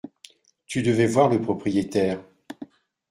Tu 0.65 0.81
devais 0.81 1.05
voir 1.05 1.29
le 1.29 1.39
propriétaire. 1.39 2.23